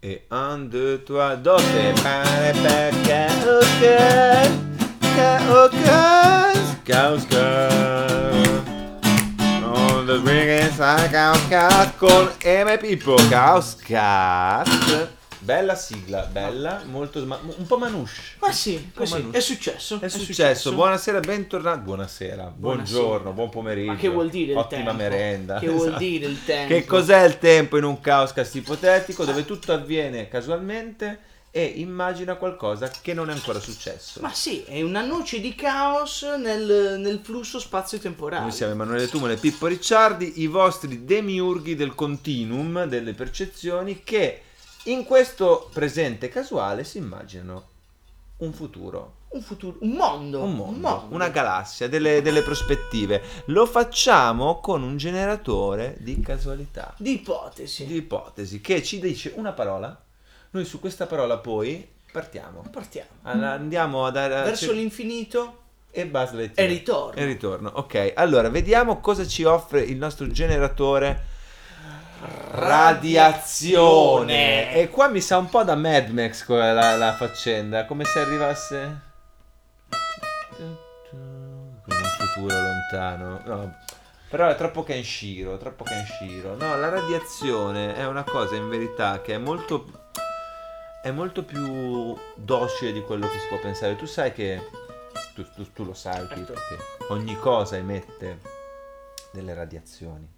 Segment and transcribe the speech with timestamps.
[0.00, 1.92] E un, due, tre, doce.
[2.02, 4.50] Pare perché ok.
[5.48, 6.84] Ok.
[6.84, 7.26] Caos
[9.62, 12.76] On the swing inside Caos Cast con M.
[12.78, 13.16] Pippo.
[13.30, 15.15] Caos Cast.
[15.46, 18.10] Bella sigla, bella, molto sma- un po' manouche.
[18.40, 19.38] Ma sì, così, Manouche.
[19.38, 20.00] è successo.
[20.00, 21.82] È successo, buonasera, bentornati.
[21.82, 23.92] Buonasera, buongiorno, buon pomeriggio.
[23.92, 24.96] Ma che vuol dire il Ottima tempo?
[24.96, 25.60] merenda.
[25.60, 25.98] Che vuol Esatto.
[26.02, 26.74] dire il tempo?
[26.74, 31.20] Che cos'è il tempo in un caoscast ipotetico dove tutto avviene casualmente
[31.52, 34.18] e immagina qualcosa che non è ancora successo.
[34.22, 38.42] Ma sì, è una noce di caos nel, nel flusso spazio-temporale.
[38.42, 44.40] Noi siamo Emanuele Tumole e Pippo Ricciardi, i vostri demiurghi del continuum delle percezioni che
[44.86, 47.68] in questo presente casuale si immaginano
[48.38, 49.14] un futuro.
[49.28, 50.42] Un futuro, un mondo.
[50.42, 53.22] un mondo, una galassia, delle, delle prospettive.
[53.46, 57.84] Lo facciamo con un generatore di casualità, Di ipotesi.
[57.86, 60.00] di ipotesi, che ci dice una parola.
[60.50, 62.64] Noi su questa parola poi partiamo.
[62.70, 63.08] Partiamo.
[63.22, 66.70] Andiamo a dare Verso l'infinito e Buzz Lightyear.
[66.70, 67.20] e ritorno.
[67.20, 67.70] E ritorno.
[67.74, 71.34] Ok, allora vediamo cosa ci offre il nostro generatore.
[72.50, 74.74] Radiazione.
[74.74, 79.00] E qua mi sa un po' da Mad Max la, la faccenda, come se arrivasse
[80.56, 80.78] con
[81.88, 83.40] un futuro lontano.
[83.44, 83.74] No,
[84.28, 86.56] però è troppo Kenshiro, troppo Kenshiro.
[86.56, 90.04] No, la radiazione è una cosa in verità che è molto
[91.02, 93.94] è molto più docile di quello che si può pensare.
[93.94, 94.60] Tu sai che
[95.34, 96.54] tu, tu- tu lo sai Certo.
[96.54, 96.78] Che
[97.10, 98.40] ogni cosa emette
[99.30, 100.28] delle radiazioni.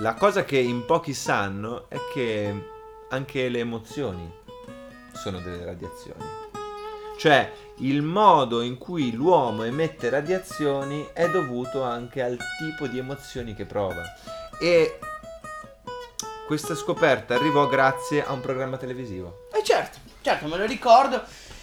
[0.00, 2.68] La cosa che in pochi sanno è che
[3.10, 4.32] anche le emozioni
[5.12, 6.24] sono delle radiazioni.
[7.18, 13.54] Cioè, il modo in cui l'uomo emette radiazioni è dovuto anche al tipo di emozioni
[13.54, 14.02] che prova.
[14.58, 14.98] E
[16.46, 19.48] questa scoperta arrivò grazie a un programma televisivo.
[19.52, 21.22] Eh certo, certo, me lo ricordo.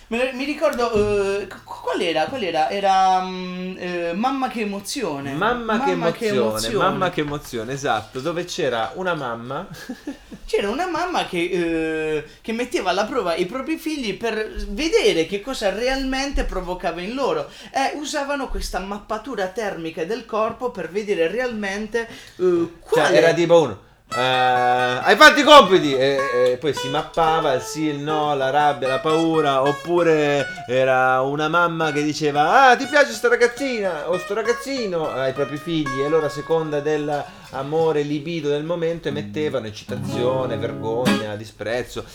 [0.10, 2.26] Mi ricordo qu- qual era?
[2.26, 2.70] Qual era?
[2.70, 5.34] Era mm, eh, Mamma che emozione.
[5.34, 9.68] Mamma, che, emozione, mamma che emozione, esatto, dove c'era una mamma
[10.48, 15.42] C'era una mamma che, eh, che metteva alla prova i propri figli per vedere che
[15.42, 22.08] cosa realmente provocava in loro e usavano questa mappatura termica del corpo per vedere realmente
[22.38, 23.86] Cioè, quale era tipo uno.
[24.10, 26.18] Eh, hai fatto i compiti e,
[26.52, 29.64] e poi si mappava il sì, il no, la rabbia, la paura.
[29.64, 35.34] Oppure era una mamma che diceva: Ah, ti piace sta ragazzina o sto ragazzino ai
[35.34, 36.02] propri figli.
[36.02, 42.06] E loro, a seconda dell'amore, libido del momento, emettevano eccitazione, vergogna, disprezzo.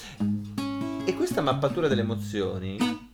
[1.04, 3.10] E questa mappatura delle emozioni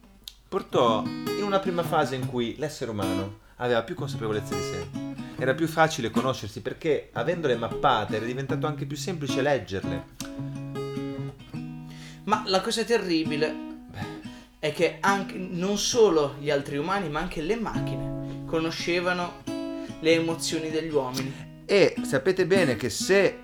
[0.49, 5.08] portò in una prima fase in cui l'essere umano aveva più consapevolezza di sé.
[5.41, 10.05] Era più facile conoscersi perché avendole mappate era diventato anche più semplice leggerle.
[12.25, 13.55] Ma la cosa terribile
[14.59, 19.43] è che anche, non solo gli altri umani, ma anche le macchine conoscevano
[20.01, 21.33] le emozioni degli uomini.
[21.65, 23.39] E sapete bene che se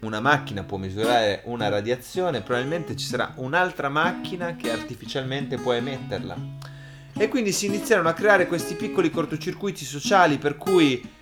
[0.00, 6.36] una macchina può misurare una radiazione, probabilmente ci sarà un'altra macchina che artificialmente può emetterla.
[7.18, 11.14] E quindi si iniziarono a creare questi piccoli cortocircuiti sociali per cui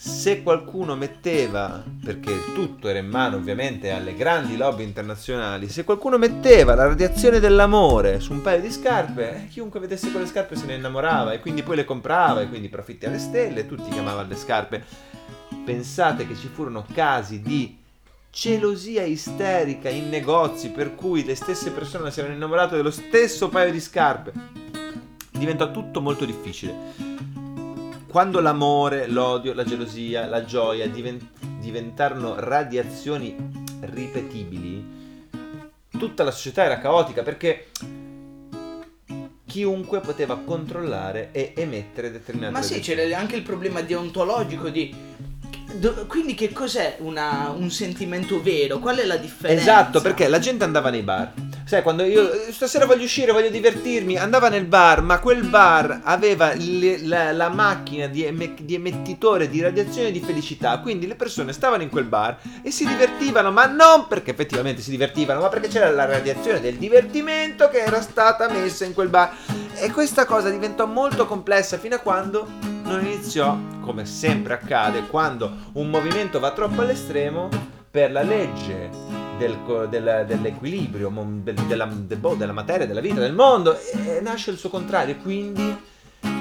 [0.00, 6.18] se qualcuno metteva, perché tutto era in mano ovviamente alle grandi lobby internazionali, se qualcuno
[6.18, 10.66] metteva la radiazione dell'amore su un paio di scarpe, eh, chiunque vedesse quelle scarpe se
[10.66, 14.36] ne innamorava e quindi poi le comprava e quindi profitti alle stelle, tutti chiamavano le
[14.36, 14.84] scarpe.
[15.64, 17.76] Pensate che ci furono casi di
[18.30, 23.72] gelosia isterica in negozi per cui le stesse persone si erano innamorate dello stesso paio
[23.72, 24.32] di scarpe.
[25.32, 27.07] Diventò tutto molto difficile
[28.08, 31.28] quando l'amore, l'odio, la gelosia, la gioia diven-
[31.60, 33.36] diventarono radiazioni
[33.80, 34.96] ripetibili,
[35.90, 37.66] tutta la società era caotica perché
[39.46, 44.94] chiunque poteva controllare e emettere determinate Ma sì, c'era anche il problema deontologico di...
[45.74, 48.78] do- Quindi che cos'è una- un sentimento vero?
[48.78, 49.62] Qual è la differenza?
[49.62, 51.32] Esatto, perché la gente andava nei bar.
[51.68, 56.54] Sai, quando io stasera voglio uscire, voglio divertirmi, andava nel bar, ma quel bar aveva
[56.54, 60.78] le- la, la macchina di, eme- di emettitore di radiazione di felicità.
[60.78, 64.88] Quindi le persone stavano in quel bar e si divertivano, ma non perché effettivamente si
[64.88, 69.30] divertivano, ma perché c'era la radiazione del divertimento che era stata messa in quel bar.
[69.74, 72.48] E questa cosa diventò molto complessa fino a quando
[72.84, 77.50] non iniziò, come sempre accade, quando un movimento va troppo all'estremo,
[77.90, 79.07] per la legge
[79.38, 79.56] del
[79.88, 81.10] del- dell'equilibrio,
[81.42, 85.16] della, de- della materia, della vita, del mondo, e nasce il suo contrario.
[85.16, 85.76] Quindi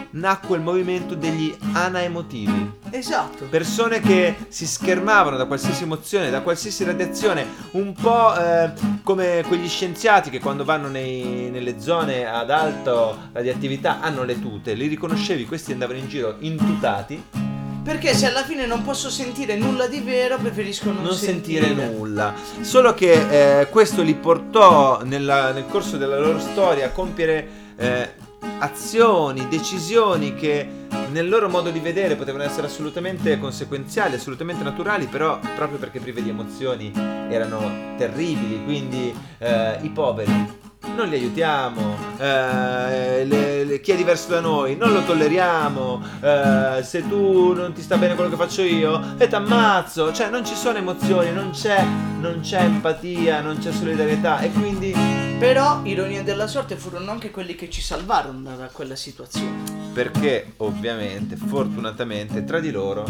[0.10, 2.72] nacque il movimento degli anaemotivi.
[2.90, 3.46] Esatto.
[3.46, 8.72] Persone che si schermavano da qualsiasi emozione, da qualsiasi radiazione, un po' eh,
[9.04, 14.74] come quegli scienziati che quando vanno nei- nelle zone ad alta radioattività hanno le tute,
[14.74, 17.22] li riconoscevi, questi andavano in giro intutati,
[17.88, 22.34] Perché se alla fine non posso sentire nulla di vero, preferisco non, non sentire nulla.
[22.60, 27.48] Solo che eh, questo li portò nella- nel corso della loro storia a compiere
[27.78, 28.10] eh,
[28.60, 30.68] azioni, decisioni che
[31.12, 36.22] nel loro modo di vedere potevano essere assolutamente conseguenziali, assolutamente naturali, però proprio perché prive
[36.22, 38.66] di emozioni erano terribili.
[38.66, 44.76] Quindi eh, i poveri non li aiutiamo, eh, le- le- chi è diverso da noi
[44.76, 49.28] non lo tolleriamo, eh, se tu non ti sta bene quello che faccio io, e
[49.28, 51.84] ti ammazzo, cioè non ci sono emozioni, non c'è,
[52.20, 54.94] non c'è empatia, non c'è solidarietà e quindi
[55.40, 59.76] Però, ironia della sorte, furono anche quelli che ci salvarono da, da quella situazione.
[59.94, 63.06] perché ovviamente, fortunatamente, tra di loro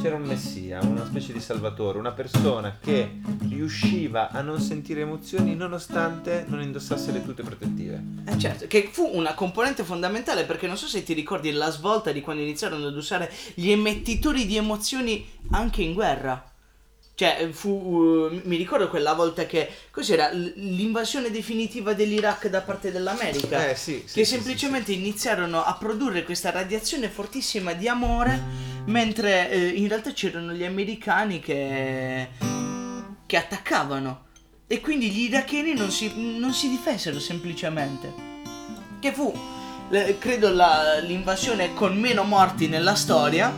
[0.00, 5.54] c'era un messia, una specie di salvatore, una persona che riusciva a non sentire emozioni
[5.54, 8.02] nonostante non indossasse le tute protettive.
[8.26, 12.12] Eh certo, che fu una componente fondamentale perché non so se ti ricordi la svolta
[12.12, 16.52] di quando iniziarono ad usare gli emettitori di emozioni anche in guerra.
[17.18, 17.68] Cioè, fu.
[17.68, 19.68] uh, mi ricordo quella volta che.
[19.90, 20.30] Cos'era?
[20.30, 23.70] L'invasione definitiva dell'Iraq da parte dell'America.
[23.70, 28.40] Eh sì, sì, che sì, semplicemente iniziarono a produrre questa radiazione fortissima di amore,
[28.88, 32.28] mentre eh, in realtà c'erano gli americani che.
[33.26, 34.26] che attaccavano.
[34.66, 38.12] E quindi gli iracheni non si, non si difesero semplicemente.
[39.00, 39.32] Che fu,
[40.18, 43.50] credo, la- l'invasione con meno morti nella storia.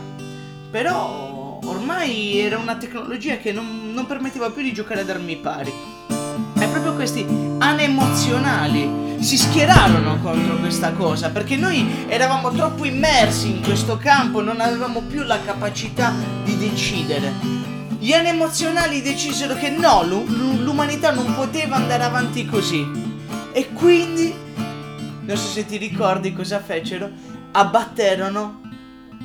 [0.71, 5.73] Però ormai era una tecnologia che non, non permetteva più di giocare ad armi pari.
[6.09, 7.25] E proprio questi
[7.59, 14.59] anemozionali si schierarono contro questa cosa perché noi eravamo troppo immersi in questo campo, non
[14.59, 16.11] avevamo più la capacità
[16.43, 17.31] di decidere.
[17.99, 22.83] Gli anemozionali decisero che no, l'u- l'u- l'umanità non poteva andare avanti così.
[23.53, 24.33] E quindi,
[25.21, 27.09] non so se ti ricordi cosa fecero,
[27.51, 28.60] abbatterono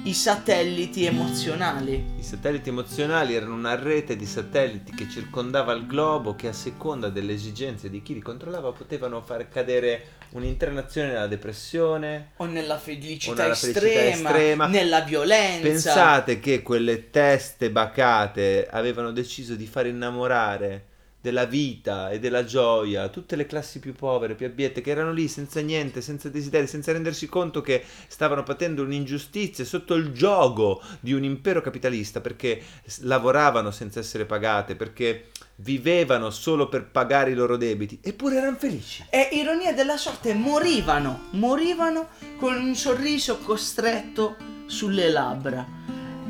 [0.06, 2.14] i satelliti emozionali.
[2.16, 7.08] I satelliti emozionali erano una rete di satelliti che circondava il globo che a seconda
[7.08, 12.30] delle esigenze di chi li controllava potevano far cadere un'intera nazione nella depressione.
[12.36, 14.66] O nella O felicità, nella felicità estrema, estrema.
[14.68, 15.68] nella violenza.
[15.68, 20.94] Pensate che quelle teste bacate avevano deciso di far innamorare
[21.26, 25.26] della vita e della gioia tutte le classi più povere, più abbiette, che erano lì
[25.26, 31.12] senza niente, senza desideri, senza rendersi conto che stavano patendo un'ingiustizia sotto il gioco di
[31.12, 32.62] un impero capitalista perché
[33.00, 39.04] lavoravano senza essere pagate, perché vivevano solo per pagare i loro debiti, eppure erano felici.
[39.10, 44.36] E ironia della sorte, morivano, morivano con un sorriso costretto
[44.66, 45.66] sulle labbra.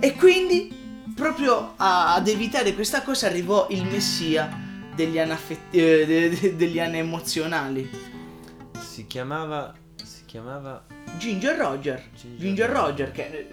[0.01, 0.75] E quindi,
[1.15, 4.65] proprio ad evitare questa cosa, arrivò il messia
[4.97, 7.89] degli, anaffetti- eh, de- de- degli anemozionali.
[8.81, 10.85] Si chiamava si chiamava
[11.19, 12.03] Ginger Roger.
[12.19, 13.49] Ginger Ginger Roger, che eh,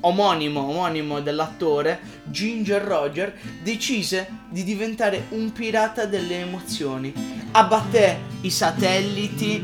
[0.00, 7.12] omonimo, omonimo dell'attore, Ginger Roger, decise di diventare un pirata delle emozioni.
[7.52, 9.62] Abbatté i satelliti,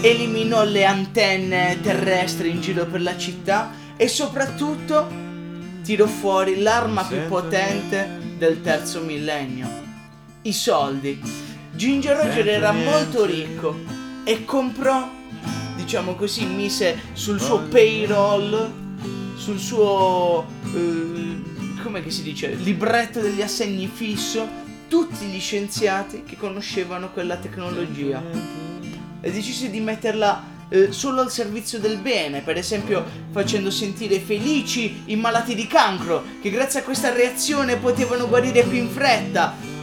[0.00, 5.24] eliminò le antenne terrestri in giro per la città e soprattutto
[5.82, 9.84] tirò fuori l'arma più potente del terzo millennio.
[10.46, 11.20] I soldi.
[11.74, 13.76] Ginger Roger era molto ricco
[14.22, 15.10] e comprò,
[15.74, 18.70] diciamo così, mise sul suo payroll,
[19.36, 24.46] sul suo, eh, come che si dice, libretto degli assegni fisso,
[24.86, 28.22] tutti gli scienziati che conoscevano quella tecnologia.
[29.20, 35.02] E decise di metterla eh, solo al servizio del bene, per esempio facendo sentire felici
[35.06, 39.74] i malati di cancro, che grazie a questa reazione potevano guarire più in fretta,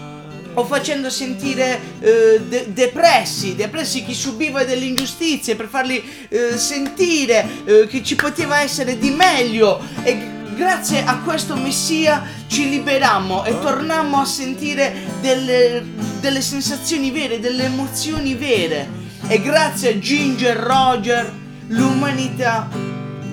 [0.56, 7.48] o facendo sentire eh, de- depressi, depressi chi subiva delle ingiustizie per farli eh, sentire
[7.66, 9.82] eh, che ci poteva essere di meglio.
[10.04, 15.84] E grazie a questo messia ci liberammo e tornammo a sentire delle,
[16.20, 19.02] delle sensazioni vere, delle emozioni vere.
[19.28, 21.32] E grazie a Ginger Roger
[21.68, 22.70] l'umanità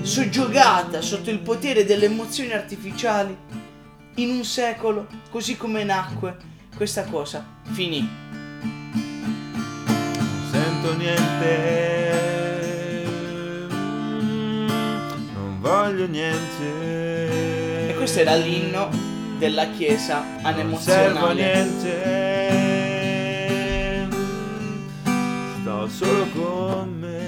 [0.03, 3.37] soggiogata sotto il potere delle emozioni artificiali
[4.15, 6.37] in un secolo così come nacque
[6.77, 8.09] questa cosa finì.
[9.85, 11.89] Non sento niente,
[15.35, 17.89] non voglio niente.
[17.89, 18.89] E questo era l'inno
[19.39, 21.35] della chiesa Non anemozionale.
[21.35, 21.97] niente,
[25.61, 27.19] sto solo con me.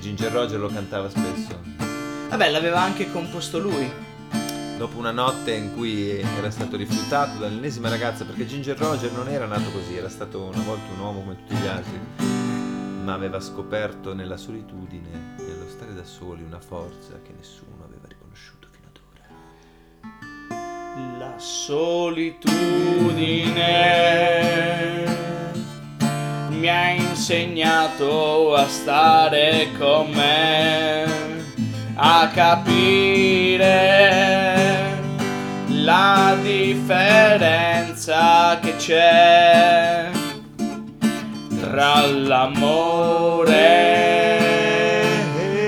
[0.00, 1.60] Ginger Roger lo cantava spesso.
[2.28, 3.88] Vabbè, l'aveva anche composto lui.
[4.82, 9.46] Dopo una notte in cui era stato rifiutato dall'ennesima ragazza, perché Ginger Roger non era
[9.46, 12.00] nato così, era stato una volta un uomo come tutti gli altri,
[13.04, 18.66] ma aveva scoperto nella solitudine, nello stare da soli, una forza che nessuno aveva riconosciuto
[18.72, 18.98] fino ad
[20.98, 21.30] ora.
[21.30, 22.50] La solitudine
[26.48, 31.04] mi ha insegnato a stare con me,
[31.94, 33.82] a capire
[35.84, 37.80] la differenza
[38.60, 40.10] che c'è
[41.60, 43.50] tra l'amore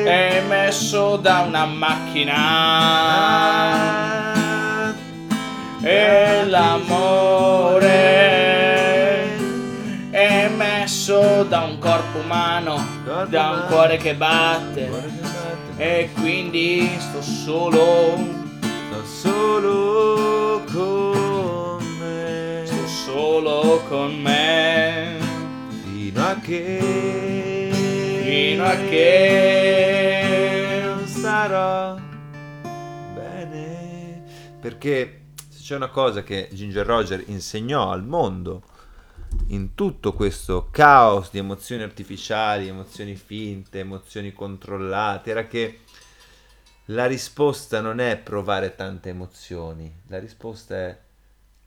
[0.04, 2.32] emesso da una macchina
[5.82, 7.92] e l'amore
[10.10, 12.86] emesso da un corpo umano,
[13.28, 15.32] da un cuore che batte.
[15.76, 18.33] E quindi sto solo,
[19.24, 22.62] solo con me.
[22.66, 25.16] sto solo con me
[25.82, 27.70] Fino a che
[28.22, 31.96] fino a che non starò
[33.14, 34.22] bene.
[34.60, 38.62] Perché se c'è una cosa che Ginger Roger insegnò al mondo
[39.48, 45.80] in tutto questo caos di emozioni artificiali, emozioni finte, emozioni controllate, era che
[46.86, 50.98] la risposta non è provare tante emozioni, la risposta è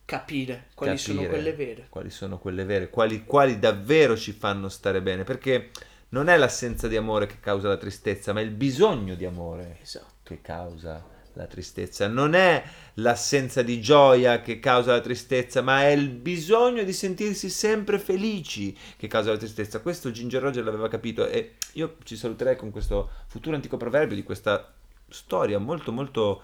[0.05, 1.87] capire quali sono capire quelle vere.
[1.89, 5.71] Quali sono quelle vere, quali, quali davvero ci fanno stare bene, perché
[6.09, 9.79] non è l'assenza di amore che causa la tristezza, ma è il bisogno di amore
[9.81, 10.13] Esatto.
[10.23, 12.07] che causa la tristezza.
[12.07, 12.63] Non è
[12.95, 18.75] l'assenza di gioia che causa la tristezza, ma è il bisogno di sentirsi sempre felici
[18.95, 19.79] che causa la tristezza.
[19.81, 24.23] Questo Ginger Roger l'aveva capito e io ci saluterei con questo futuro antico proverbio di
[24.23, 24.73] questa
[25.09, 26.41] storia molto molto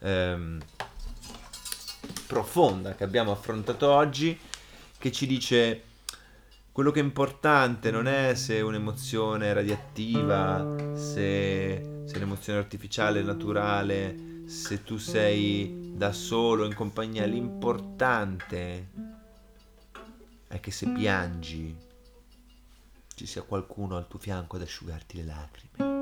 [0.00, 0.60] ehm,
[2.26, 4.38] profonda che abbiamo affrontato oggi
[4.98, 5.82] che ci dice
[6.76, 13.22] quello che è importante non è se un'emozione è radioattiva, se, se l'emozione è artificiale,
[13.22, 18.90] naturale, se tu sei da solo in compagnia, l'importante
[20.48, 21.74] è che se piangi
[23.14, 25.95] ci sia qualcuno al tuo fianco ad asciugarti le lacrime.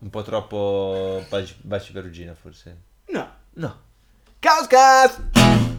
[0.00, 2.76] Un po' troppo baci, baci perugina forse.
[3.08, 3.28] No.
[3.54, 3.80] No.
[4.38, 5.69] Caos cast!